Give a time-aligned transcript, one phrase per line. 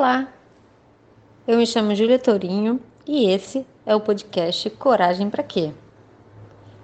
[0.00, 0.32] Olá,
[1.46, 5.74] eu me chamo Júlia Tourinho e esse é o podcast Coragem para Quê?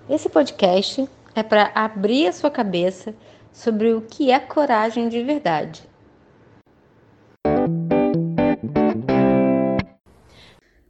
[0.07, 3.17] Esse podcast é para abrir a sua cabeça
[3.51, 5.89] sobre o que é coragem de verdade.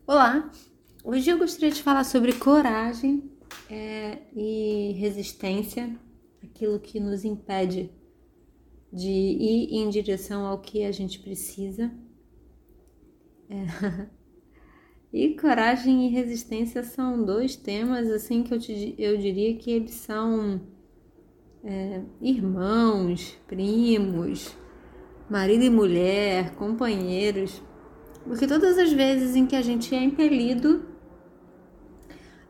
[0.05, 0.51] Olá,
[1.05, 3.31] hoje eu gostaria de falar sobre coragem
[3.71, 5.97] é, e resistência,
[6.43, 7.89] aquilo que nos impede
[8.93, 11.89] de ir em direção ao que a gente precisa.
[13.49, 14.17] É.
[15.13, 19.95] E coragem e resistência são dois temas assim que eu, te, eu diria que eles
[19.95, 20.61] são
[21.65, 24.55] é, irmãos, primos,
[25.31, 27.63] marido e mulher, companheiros,
[28.25, 30.85] porque todas as vezes em que a gente é impelido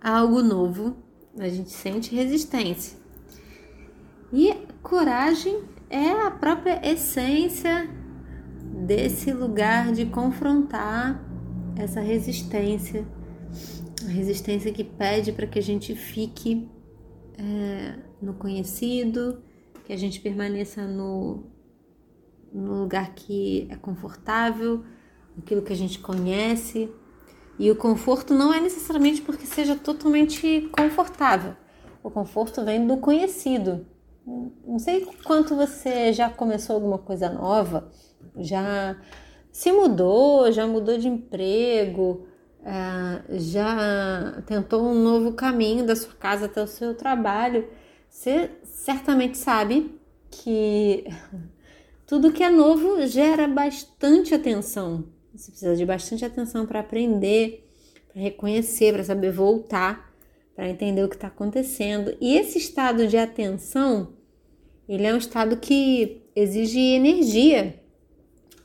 [0.01, 0.97] a algo novo,
[1.39, 2.99] a gente sente resistência.
[4.33, 7.89] E coragem é a própria essência
[8.87, 11.21] desse lugar de confrontar
[11.77, 13.05] essa resistência,
[14.05, 16.71] a resistência que pede para que a gente fique
[17.37, 19.43] é, no conhecido,
[19.85, 21.47] que a gente permaneça no,
[22.53, 24.85] no lugar que é confortável,
[25.37, 26.89] aquilo que a gente conhece.
[27.59, 31.57] E o conforto não é necessariamente porque seja totalmente confortável.
[32.05, 33.85] O conforto vem do conhecido.
[34.65, 37.91] Não sei quanto você já começou alguma coisa nova,
[38.37, 38.97] já
[39.51, 42.27] se mudou, já mudou de emprego,
[42.65, 47.67] é, já tentou um novo caminho da sua casa até o seu trabalho.
[48.09, 49.99] Você certamente sabe
[50.31, 51.05] que
[52.07, 55.05] tudo que é novo gera bastante atenção.
[55.35, 57.69] Você precisa de bastante atenção para aprender,
[58.13, 60.13] para reconhecer, para saber voltar,
[60.55, 62.17] para entender o que está acontecendo.
[62.21, 64.17] E esse estado de atenção
[64.89, 67.83] ele é um estado que exige energia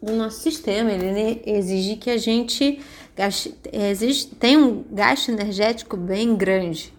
[0.01, 2.81] do nosso sistema, ele exige que a gente
[3.15, 6.93] gaste, exige, tenha um gasto energético bem grande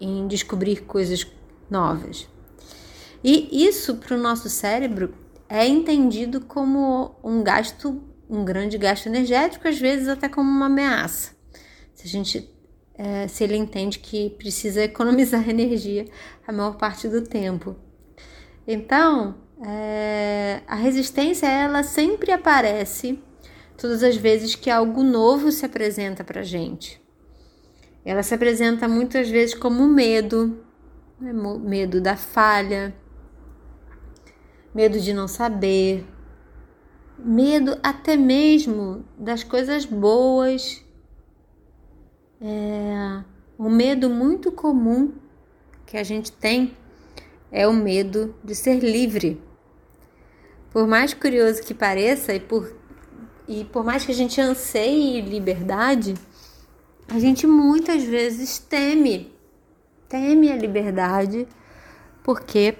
[0.00, 1.26] em descobrir coisas
[1.68, 2.28] novas.
[3.22, 5.12] E isso para o nosso cérebro
[5.48, 11.32] é entendido como um gasto, um grande gasto energético, às vezes até como uma ameaça.
[11.94, 12.48] Se a gente
[12.94, 16.04] é, se ele entende que precisa economizar energia
[16.46, 17.74] a maior parte do tempo.
[18.66, 23.18] Então, é, a resistência ela sempre aparece
[23.76, 27.00] todas as vezes que algo novo se apresenta para gente.
[28.04, 30.64] Ela se apresenta muitas vezes como medo,
[31.20, 31.32] né?
[31.32, 32.94] medo da falha,
[34.74, 36.06] medo de não saber,
[37.18, 40.82] medo até mesmo das coisas boas.
[42.40, 43.22] É
[43.58, 45.12] um medo muito comum
[45.84, 46.74] que a gente tem
[47.52, 49.40] é o medo de ser livre.
[50.70, 52.72] Por mais curioso que pareça e por,
[53.48, 56.14] e por mais que a gente anseie liberdade,
[57.08, 59.34] a gente muitas vezes teme,
[60.08, 61.48] teme a liberdade,
[62.22, 62.76] porque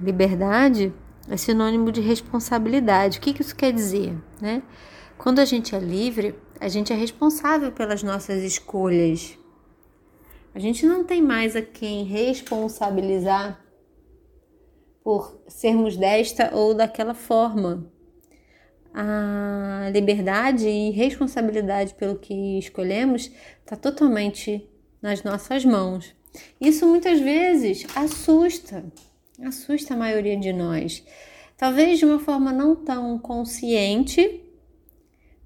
[0.00, 0.92] liberdade
[1.30, 3.18] é sinônimo de responsabilidade.
[3.18, 4.14] O que isso quer dizer?
[4.40, 4.62] Né?
[5.16, 9.38] Quando a gente é livre, a gente é responsável pelas nossas escolhas.
[10.54, 13.58] A gente não tem mais a quem responsabilizar
[15.02, 17.90] por sermos desta ou daquela forma.
[18.92, 24.68] A liberdade e responsabilidade pelo que escolhemos está totalmente
[25.00, 26.14] nas nossas mãos.
[26.60, 28.84] Isso muitas vezes assusta,
[29.44, 31.04] assusta a maioria de nós.
[31.56, 34.42] Talvez de uma forma não tão consciente,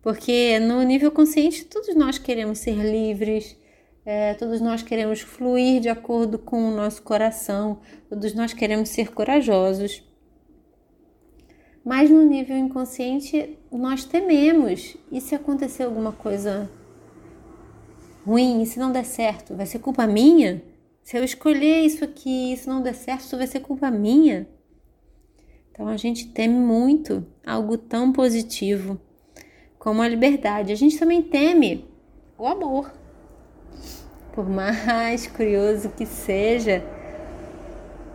[0.02, 3.56] porque no nível consciente todos nós queremos ser livres,
[4.04, 9.12] é, todos nós queremos fluir de acordo com o nosso coração, todos nós queremos ser
[9.12, 10.02] corajosos.
[11.84, 14.96] Mas no nível inconsciente, nós tememos.
[15.10, 16.70] E se acontecer alguma coisa
[18.24, 20.62] ruim, e se não der certo, vai ser culpa minha?
[21.02, 24.48] Se eu escolher isso aqui isso não der certo, isso vai ser culpa minha?
[25.70, 29.00] Então a gente teme muito algo tão positivo
[29.78, 30.72] como a liberdade.
[30.72, 31.84] A gente também teme
[32.38, 33.01] o amor.
[34.32, 36.82] Por mais curioso que seja,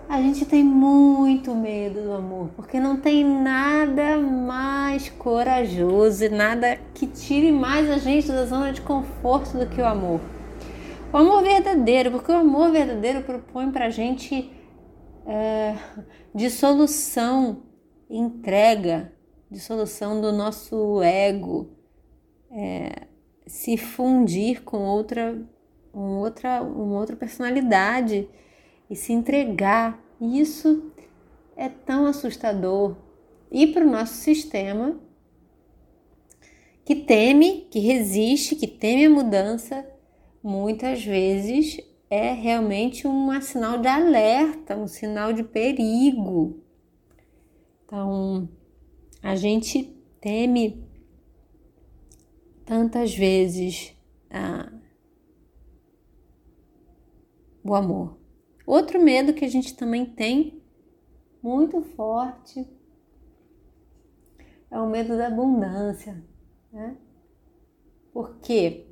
[0.09, 6.79] a gente tem muito medo do amor, porque não tem nada mais corajoso e nada
[6.93, 10.21] que tire mais a gente da zona de conforto do que o amor.
[11.11, 14.49] O amor verdadeiro, porque o amor verdadeiro propõe para a gente
[15.25, 15.75] é,
[16.33, 17.63] dissolução,
[18.09, 19.13] entrega,
[19.51, 21.69] dissolução do nosso ego,
[22.49, 23.07] é,
[23.45, 25.37] se fundir com outra
[25.97, 28.29] uma outra, uma outra personalidade
[28.87, 29.99] e se entregar.
[30.21, 30.91] Isso
[31.55, 32.95] é tão assustador.
[33.51, 34.99] E para o nosso sistema,
[36.85, 39.87] que teme, que resiste, que teme a mudança,
[40.43, 41.79] muitas vezes
[42.09, 46.61] é realmente um sinal de alerta, um sinal de perigo.
[47.85, 48.47] Então,
[49.23, 49.83] a gente
[50.21, 50.85] teme
[52.65, 53.93] tantas vezes
[54.29, 54.71] ah,
[57.73, 58.17] o amor.
[58.65, 60.61] Outro medo que a gente também tem
[61.41, 62.67] muito forte
[64.69, 66.21] é o medo da abundância,
[66.71, 66.97] né?
[68.11, 68.87] Porque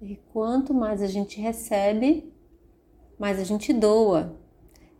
[0.00, 2.32] e quanto mais a gente recebe,
[3.18, 4.34] mais a gente doa.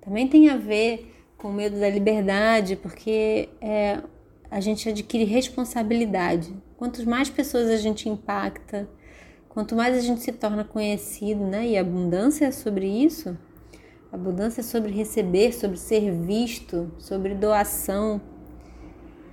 [0.00, 4.02] Também tem a ver com o medo da liberdade, porque é,
[4.50, 6.54] a gente adquire responsabilidade.
[6.76, 8.88] Quanto mais pessoas a gente impacta,
[9.50, 11.66] quanto mais a gente se torna conhecido, né?
[11.66, 13.36] E abundância é sobre isso.
[14.10, 18.20] Abundância é sobre receber, sobre ser visto, sobre doação.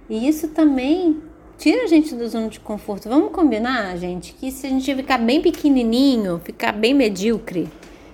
[0.10, 1.22] E isso também
[1.58, 3.10] tira a gente da zona de conforto.
[3.10, 7.68] Vamos combinar, gente, que se a gente ficar bem pequenininho, ficar bem medíocre,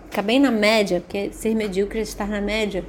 [0.10, 2.86] ficar bem na média, porque ser medíocre é estar na média,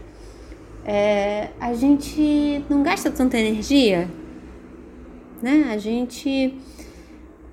[0.85, 4.09] é, a gente não gasta tanta energia,
[5.43, 5.71] né?
[5.73, 6.55] A gente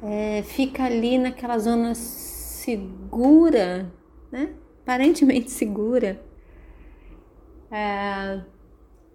[0.01, 3.91] é, fica ali naquela zona segura,
[4.31, 4.53] né?
[4.81, 6.21] Aparentemente segura.
[7.71, 8.41] É,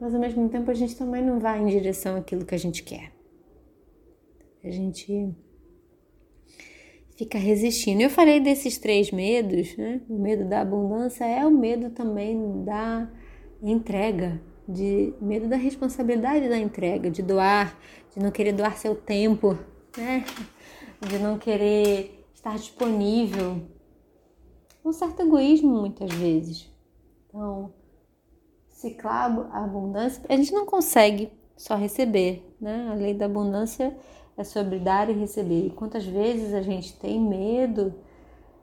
[0.00, 2.82] mas ao mesmo tempo a gente também não vai em direção àquilo que a gente
[2.82, 3.12] quer.
[4.62, 5.34] A gente
[7.16, 8.02] fica resistindo.
[8.02, 10.00] Eu falei desses três medos, né?
[10.08, 13.10] O medo da abundância é o medo também da
[13.62, 17.78] entrega, de medo da responsabilidade da entrega, de doar,
[18.14, 19.58] de não querer doar seu tempo,
[19.96, 20.24] né?
[21.00, 23.62] De não querer estar disponível.
[24.84, 26.70] Um certo egoísmo muitas vezes.
[27.28, 27.72] Então,
[28.68, 32.88] ciclar a abundância, a gente não consegue só receber, né?
[32.90, 33.96] A lei da abundância
[34.36, 35.66] é sobre dar e receber.
[35.66, 37.94] E quantas vezes a gente tem medo,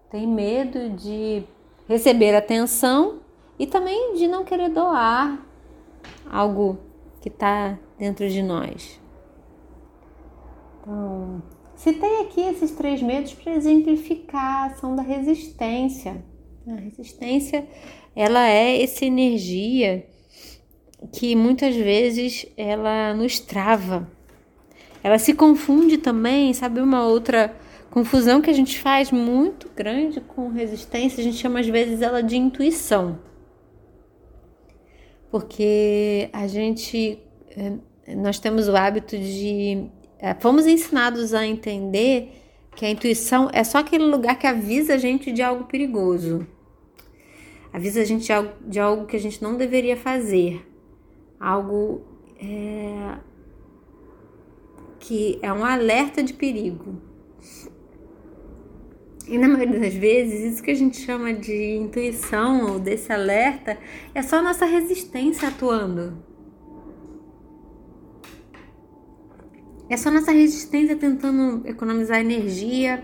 [0.09, 1.43] tem medo de
[1.87, 3.19] receber atenção
[3.57, 5.43] e também de não querer doar
[6.31, 6.77] algo
[7.21, 9.02] que está dentro de nós.
[10.83, 11.41] Então,
[11.77, 16.21] citei aqui esses três medos para exemplificar a ação da resistência.
[16.67, 17.65] A resistência,
[18.13, 20.05] ela é essa energia
[21.11, 24.09] que muitas vezes ela nos trava,
[25.01, 26.79] ela se confunde também, sabe?
[26.79, 27.55] Uma outra
[27.89, 32.21] confusão que a gente faz muito grande com resistência, a gente chama às vezes ela
[32.21, 33.19] de intuição.
[35.29, 37.19] Porque a gente,
[37.55, 39.89] eh, nós temos o hábito de.
[40.23, 42.29] Eh, fomos ensinados a entender
[42.77, 46.47] que a intuição é só aquele lugar que avisa a gente de algo perigoso,
[47.73, 50.65] avisa a gente de algo, de algo que a gente não deveria fazer,
[51.37, 52.03] algo
[52.39, 53.17] é,
[54.97, 57.01] que é um alerta de perigo.
[59.27, 63.77] E na maioria das vezes, isso que a gente chama de intuição ou desse alerta
[64.15, 66.17] é só a nossa resistência atuando.
[69.89, 73.03] É só nossa resistência tentando economizar energia,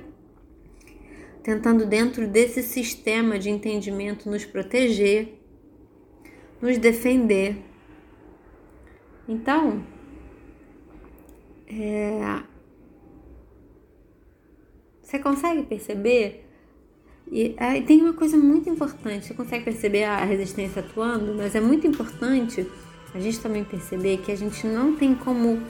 [1.43, 5.35] tentando, dentro desse sistema de entendimento, nos proteger,
[6.61, 7.57] nos defender.
[9.27, 9.83] Então,
[11.67, 12.43] é...
[15.01, 16.45] Você consegue perceber?
[17.31, 21.61] E aí tem uma coisa muito importante, você consegue perceber a resistência atuando, mas é
[21.61, 22.65] muito importante
[23.13, 25.61] a gente também perceber que a gente não tem como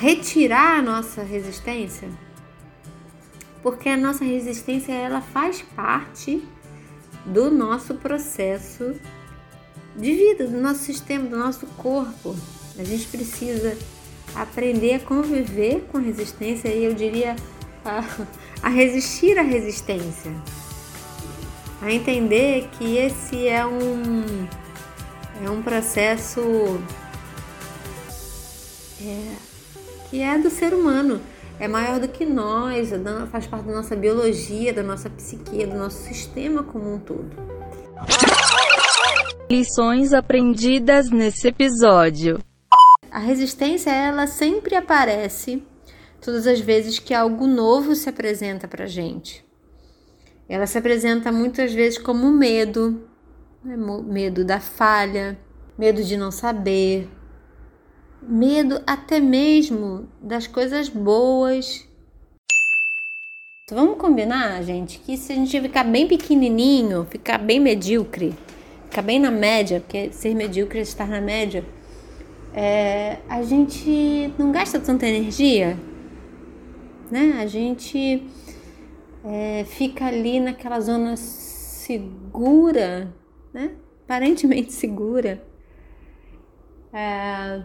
[0.00, 2.08] retirar a nossa resistência,
[3.62, 6.42] porque a nossa resistência ela faz parte
[7.26, 8.94] do nosso processo
[9.94, 12.34] de vida, do nosso sistema, do nosso corpo.
[12.78, 13.76] A gente precisa
[14.34, 17.36] aprender a conviver com resistência e eu diria
[17.84, 18.02] a,
[18.62, 20.32] a resistir à resistência.
[21.82, 24.46] A entender que esse é um,
[25.44, 26.40] é um processo
[29.02, 29.49] é,
[30.10, 31.20] que é do ser humano,
[31.60, 32.98] é maior do que nós, é
[33.30, 37.30] faz parte da nossa biologia, da nossa psique, do nosso sistema como um todo.
[39.48, 42.40] Lições aprendidas nesse episódio.
[43.08, 45.62] A resistência, ela sempre aparece
[46.20, 49.44] todas as vezes que algo novo se apresenta para gente.
[50.48, 53.00] Ela se apresenta muitas vezes como medo,
[53.64, 53.76] né?
[54.04, 55.38] medo da falha,
[55.78, 57.08] medo de não saber,
[58.22, 61.88] medo até mesmo das coisas boas.
[63.64, 68.34] Então, vamos combinar, gente, que se a gente ficar bem pequenininho, ficar bem medíocre,
[68.84, 71.64] ficar bem na média, porque ser medíocre é estar na média,
[72.52, 75.78] é, a gente não gasta tanta energia,
[77.10, 77.36] né?
[77.38, 78.26] A gente
[79.24, 83.14] é, fica ali naquela zona segura,
[83.54, 83.70] né?
[84.04, 85.42] Aparentemente segura.
[86.92, 87.62] É,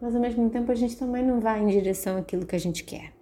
[0.00, 2.84] mas ao mesmo tempo a gente também não vai em direção àquilo que a gente
[2.84, 3.12] quer.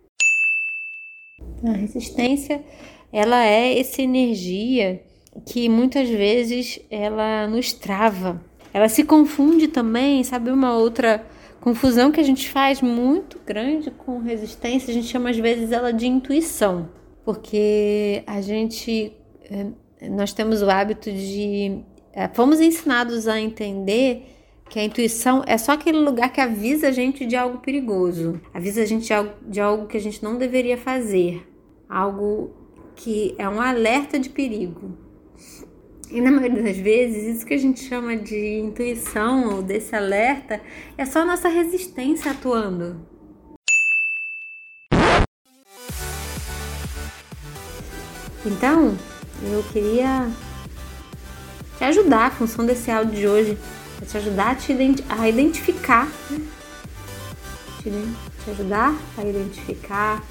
[1.65, 2.65] A resistência,
[3.13, 5.03] ela é essa energia
[5.47, 8.43] que muitas vezes ela nos trava.
[8.73, 11.25] Ela se confunde também, sabe uma outra
[11.61, 15.93] confusão que a gente faz muito grande com resistência, a gente chama às vezes ela
[15.93, 16.89] de intuição,
[17.25, 19.13] porque a gente
[19.49, 19.67] eh,
[20.11, 24.27] nós temos o hábito de eh, fomos ensinados a entender
[24.73, 28.81] que a intuição é só aquele lugar que avisa a gente de algo perigoso, avisa
[28.81, 31.47] a gente de algo, de algo que a gente não deveria fazer,
[31.87, 32.51] algo
[32.97, 34.97] que é um alerta de perigo.
[36.11, 40.59] E na maioria das vezes, isso que a gente chama de intuição ou desse alerta
[40.97, 43.07] é só nossa resistência atuando.
[48.47, 48.97] Então,
[49.53, 50.31] eu queria
[51.77, 53.59] te ajudar, a função desse áudio de hoje
[54.03, 54.73] é te ajudar a, te
[55.09, 56.41] a identificar, né?
[57.81, 57.91] te,
[58.45, 60.23] te ajudar a identificar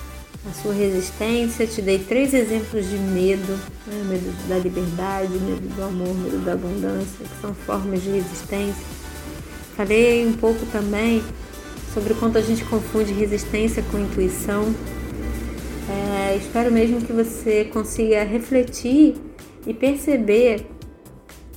[0.45, 1.65] a sua resistência.
[1.65, 3.53] Te dei três exemplos de medo:
[3.87, 4.03] né?
[4.09, 8.83] medo da liberdade, medo do amor, medo da abundância, que são formas de resistência.
[9.77, 11.23] Falei um pouco também
[11.93, 14.75] sobre o quanto a gente confunde resistência com intuição.
[15.89, 19.15] É, espero mesmo que você consiga refletir
[19.65, 20.65] e perceber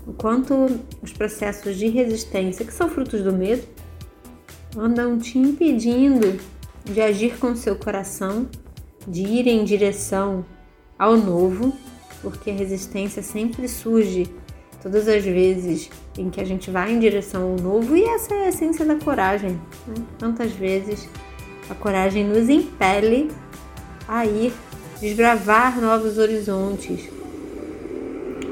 [0.07, 0.67] o quanto
[1.03, 3.67] os processos de resistência, que são frutos do medo,
[4.77, 6.39] andam te impedindo
[6.85, 8.49] de agir com seu coração
[9.07, 10.45] de ir em direção
[10.99, 11.73] ao novo,
[12.23, 14.27] porque a resistência sempre surge
[14.83, 18.45] todas as vezes em que a gente vai em direção ao novo, e essa é
[18.45, 19.59] a essência da coragem.
[19.87, 19.95] Né?
[20.59, 21.09] Vezes
[21.71, 23.31] a coragem nos impele
[24.07, 24.53] a ir
[25.01, 27.09] desbravar novos horizontes,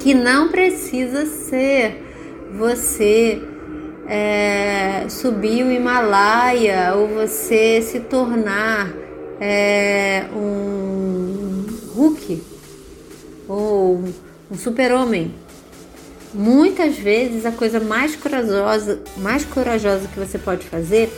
[0.03, 2.03] que não precisa ser
[2.53, 3.41] você
[4.09, 8.93] é, subir o Himalaia ou você se tornar
[9.41, 12.43] é, um Hulk
[13.49, 14.03] ou
[14.51, 15.33] um super-homem.
[16.35, 21.13] Muitas vezes a coisa mais corajosa, mais corajosa que você pode fazer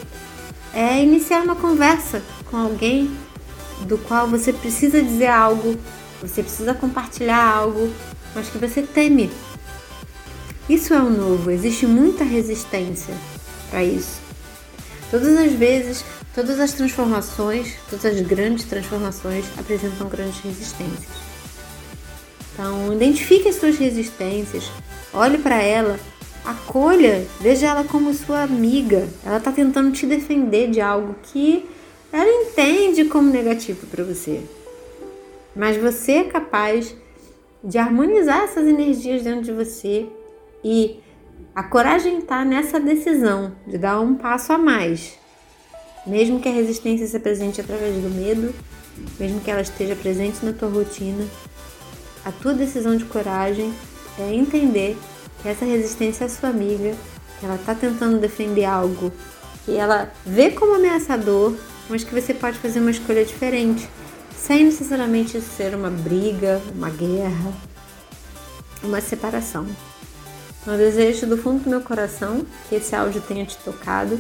[0.75, 3.11] é iniciar uma conversa com alguém
[3.87, 5.75] do qual você precisa dizer algo,
[6.21, 7.91] você precisa compartilhar algo,
[8.35, 9.31] mas que você teme.
[10.69, 13.15] Isso é o novo, existe muita resistência
[13.71, 14.21] para isso.
[15.11, 21.07] Todas as vezes Todas as transformações, todas as grandes transformações apresentam grandes resistências.
[22.53, 24.69] Então, identifique as suas resistências,
[25.13, 25.97] olhe para ela,
[26.45, 29.09] acolha, veja ela como sua amiga.
[29.25, 31.71] Ela está tentando te defender de algo que
[32.13, 34.43] ela entende como negativo para você.
[35.55, 36.97] Mas você é capaz
[37.65, 40.07] de harmonizar essas energias dentro de você
[40.63, 41.01] e
[41.55, 45.19] a coragem está nessa decisão de dar um passo a mais,
[46.07, 48.55] mesmo que a resistência se apresente através do medo,
[49.19, 51.25] mesmo que ela esteja presente na tua rotina,
[52.25, 53.73] a tua decisão de coragem
[54.19, 54.97] é entender
[55.43, 56.95] que essa resistência é sua amiga,
[57.41, 59.11] que ela está tentando defender algo
[59.65, 61.55] que ela vê como ameaçador,
[61.89, 63.89] mas que você pode fazer uma escolha diferente,
[64.47, 67.53] sem necessariamente ser uma briga, uma guerra,
[68.83, 69.67] uma separação.
[70.67, 74.19] Eu desejo do fundo do meu coração que esse áudio tenha te tocado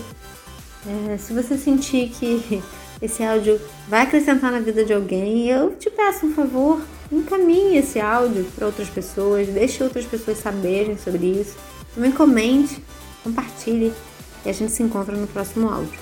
[0.86, 2.62] é, se você sentir que
[3.00, 7.98] esse áudio vai acrescentar na vida de alguém, eu te peço um favor, encaminhe esse
[7.98, 11.56] áudio para outras pessoas, deixe outras pessoas saberem sobre isso.
[11.94, 12.82] Também comente,
[13.22, 13.92] compartilhe
[14.44, 15.98] e a gente se encontra no próximo áudio.